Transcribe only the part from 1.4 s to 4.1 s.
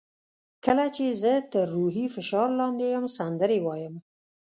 تر روحي فشار لاندې یم سندرې وایم.